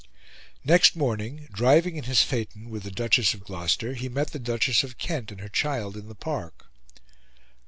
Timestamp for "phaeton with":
2.23-2.81